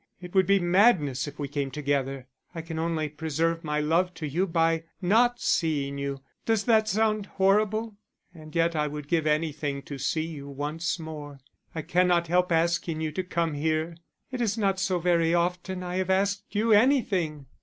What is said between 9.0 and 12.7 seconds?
give anything to see you once more. I cannot help